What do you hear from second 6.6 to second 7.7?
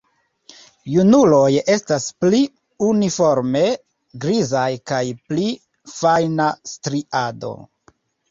striado.